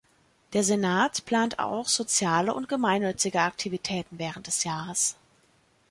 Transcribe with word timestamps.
Der 0.53 0.63
Senat 0.63 1.25
plant 1.27 1.59
auch 1.59 1.87
soziale 1.87 2.55
und 2.55 2.67
gemeinnützige 2.67 3.39
Aktivitäten 3.41 4.17
während 4.17 4.47
des 4.47 4.63
Jahres. 4.63 5.15